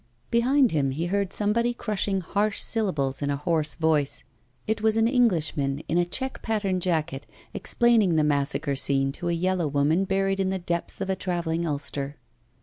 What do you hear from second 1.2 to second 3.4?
somebody crushing harsh syllables in a